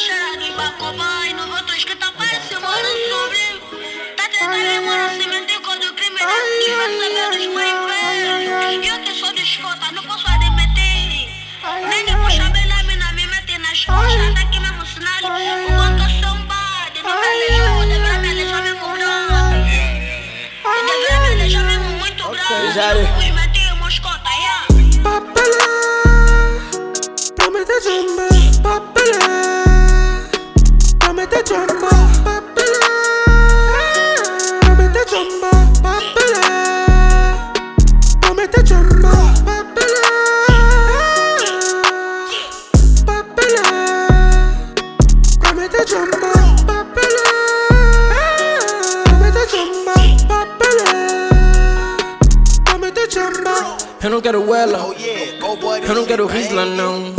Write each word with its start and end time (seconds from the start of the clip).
cheirado 0.00 0.42
em 0.42 0.52
Bacobai, 0.56 1.32
no 1.34 1.46
voto 1.46 1.74
escrita 1.74 2.10
parece 2.16 2.54
mano 2.54 2.88
sobre. 3.10 3.60
Tá 4.16 4.24
tentando 4.30 5.28
meter 5.28 5.60
com 5.60 5.72
o 5.72 5.94
crime, 5.94 6.20
não 6.20 6.44
tiver 6.64 6.90
saber 7.00 7.30
dos 7.36 7.46
mais 7.54 7.74
velhos. 7.84 8.86
Eu 8.88 8.96
que 9.04 9.12
sou 9.20 9.32
de 9.34 9.42
escota, 9.42 9.92
não 9.92 10.02
posso 10.04 10.26
admitir. 10.26 11.28
Nem 11.86 12.04
de 12.06 12.16
puxar 12.16 12.50
bem 12.50 12.66
na 12.66 12.82
mina, 12.84 13.12
me 13.12 13.26
meter 13.26 13.58
nas 13.58 13.84
costas, 13.84 14.34
tá 14.34 14.40
aqui 14.40 14.58
mesmo 14.58 14.86
sinal. 14.86 15.20
O 15.20 15.72
banco 15.76 16.02
é 16.02 16.08
somebody, 16.18 17.02
não 17.04 17.14
me 17.20 17.26
alejar, 17.26 17.86
deveria 17.86 18.18
me 18.20 18.28
alejar 18.30 18.62
mesmo 18.62 18.88
grande. 18.94 19.80
Deveria 20.86 21.20
me 21.20 21.28
alejar 21.34 21.64
mesmo 21.64 21.90
muito 21.98 22.26
grande. 22.26 22.72
Jare. 22.74 23.02
Os 23.18 23.30
metemos 23.34 23.98
cota, 23.98 24.30
yeah. 24.30 24.66
Papelé, 25.02 25.68
promete 27.36 27.76
chamba, 27.82 28.28
papelé, 28.62 28.64
promete 28.64 28.99
não 54.20 54.22
quero 54.22 54.54
ela. 54.54 54.78
Eu 55.88 55.94
não 55.94 56.04
quero 56.04 56.26
risla, 56.26 56.66
não. 56.66 57.14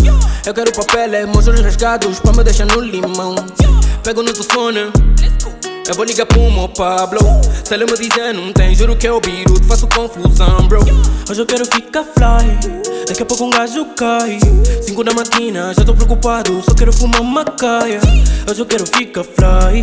Eu 0.46 0.54
quero 0.54 0.72
papel, 0.72 1.28
olhos 1.48 1.62
rasgados 1.62 2.20
pra 2.20 2.32
me 2.32 2.44
deixar 2.44 2.66
no 2.66 2.80
limão. 2.80 3.34
Pego 4.04 4.22
no 4.22 4.32
telefone. 4.32 5.11
Eu 5.92 5.96
vou 5.96 6.06
ligar 6.06 6.26
pro 6.26 6.50
meu 6.50 6.70
Pablo. 6.70 7.20
Se 7.66 7.74
ele 7.74 7.86
me 7.86 7.98
dizer 7.98 8.34
não 8.34 8.54
tem, 8.54 8.74
juro 8.74 8.96
que 8.96 9.06
é 9.06 9.12
o 9.12 9.20
Beirut, 9.20 9.62
faço 9.68 9.86
confusão, 9.88 10.66
bro. 10.66 10.80
Hoje 11.30 11.42
eu 11.42 11.46
quero 11.46 11.66
ficar 11.66 12.06
fly. 12.06 12.80
Daqui 13.06 13.22
a 13.22 13.26
pouco 13.26 13.44
um 13.44 13.50
gajo 13.50 13.84
cai. 13.98 14.40
Cinco 14.84 15.04
da 15.04 15.14
matina, 15.14 15.74
já 15.78 15.84
tô 15.84 15.94
preocupado, 15.94 16.64
só 16.64 16.74
quero 16.74 16.94
fumar 16.94 17.22
macaia. 17.22 18.00
Hoje 18.50 18.62
eu 18.62 18.66
quero 18.66 18.86
ficar 18.86 19.26
fly. 19.26 19.82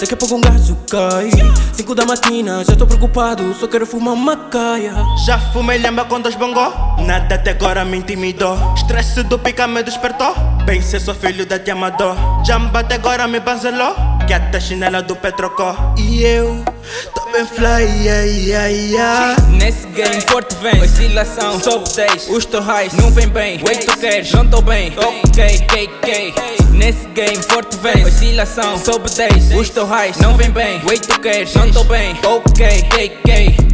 Daqui 0.00 0.14
a 0.14 0.16
pouco 0.16 0.34
um 0.36 0.40
gajo 0.40 0.78
cai. 0.88 1.28
Cinco 1.74 1.94
da 1.94 2.06
matina, 2.06 2.64
já 2.64 2.74
tô 2.74 2.86
preocupado, 2.86 3.54
só 3.60 3.66
quero 3.66 3.84
fumar 3.84 4.16
macaia. 4.16 4.94
Já 5.26 5.38
fumei 5.52 5.76
lembra 5.76 6.06
com 6.06 6.22
dois 6.22 6.36
bongó? 6.36 6.96
Nada 7.00 7.34
até 7.34 7.50
agora 7.50 7.84
me 7.84 7.98
intimidou. 7.98 8.56
Estresse 8.76 9.22
do 9.24 9.38
pica 9.38 9.66
me 9.66 9.82
despertou. 9.82 10.34
Bem 10.64 10.80
ser 10.80 11.00
sou 11.00 11.14
filho 11.14 11.44
da 11.44 11.58
te 11.58 11.70
amador. 11.70 12.16
Jamba 12.46 12.80
até 12.80 12.94
agora 12.94 13.28
me 13.28 13.40
banzelou. 13.40 14.19
Que 14.30 14.34
até 14.34 14.60
chinela 14.60 15.02
do 15.02 15.16
Petrocó. 15.16 15.74
E 15.98 16.22
eu 16.22 16.64
tô 17.12 17.32
bem 17.32 17.44
fly, 17.44 17.82
yeah, 17.82 18.22
yeah, 18.22 18.66
yeah. 18.68 19.36
Nesse 19.48 19.88
game 19.88 20.20
forte 20.20 20.54
vem 20.62 20.80
Oscilação, 20.80 21.58
sobe 21.58 21.90
10 21.96 22.28
Os 22.28 22.44
torrais 22.44 22.92
não 22.92 23.10
vem 23.10 23.26
bem. 23.26 23.60
Wait 23.66 23.84
tu 23.84 23.98
queres, 23.98 24.30
não 24.30 24.46
tô 24.48 24.62
bem. 24.62 24.94
Ok, 24.96 25.58
KK 25.66 26.34
Nesse 26.70 27.08
game 27.08 27.42
forte 27.42 27.76
vem 27.78 28.04
Oscilação, 28.04 28.78
sobe 28.78 29.10
10 29.10 29.50
Os 29.50 29.68
torrais 29.68 30.16
não 30.18 30.36
vem 30.36 30.50
bem. 30.50 30.80
Wait 30.84 31.04
tu 31.04 31.18
queres, 31.18 31.52
não 31.56 31.68
tô 31.72 31.82
bem. 31.82 32.16
Ok, 32.24 32.82
KK 32.82 33.69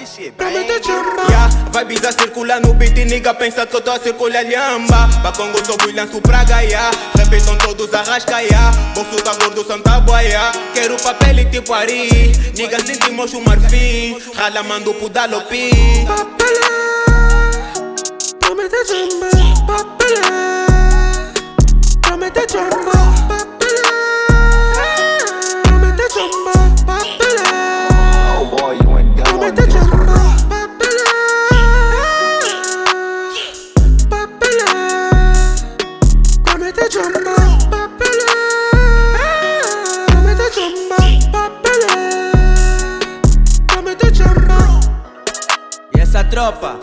Yeah, 0.00 1.48
vai 1.72 1.84
bisa 1.84 2.10
circular 2.10 2.58
no 2.60 2.72
beat 2.72 2.96
e 2.96 3.04
nigga 3.04 3.34
pensa 3.34 3.66
que 3.66 3.76
eu 3.76 3.82
tô 3.82 3.90
a 3.90 4.00
circular 4.00 4.42
lhamba. 4.42 5.06
Bacongo 5.22 5.62
sou 5.64 5.76
lanço 5.94 6.22
praga, 6.22 6.62
yeah 6.62 6.90
Repetam 7.16 7.56
todos 7.58 7.92
arrasca, 7.92 8.40
yeah 8.40 8.72
Bolso 8.94 9.22
tá 9.22 9.34
gordo, 9.34 9.62
santa 9.62 10.00
boia 10.00 10.52
Quero 10.72 10.96
papel 11.02 11.40
e 11.40 11.44
tipo 11.46 11.74
Ari. 11.74 12.32
Nigga 12.56 12.80
sentimos 12.80 13.34
o 13.34 13.42
marfim 13.42 14.16
Rala 14.34 14.62
mando 14.62 14.94
pro 14.94 15.10
Dalopi. 15.10 15.70
Papelé, 16.06 16.60
promete 18.40 18.76
essa 46.10 46.24
tropa? 46.24 46.80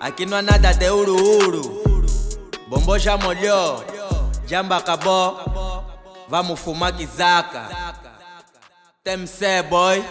Aqui 0.00 0.24
não 0.24 0.38
há 0.38 0.42
nada 0.42 0.72
de 0.72 0.88
uru-uru. 0.88 1.82
Bombom 2.68 2.98
já 2.98 3.18
molhou. 3.18 3.84
Jamba 4.46 4.78
acabou. 4.78 5.84
Vamos 6.26 6.58
fumar 6.58 6.92
quizaca 6.96 7.68
TMC 9.02 9.62
boy 9.68 10.04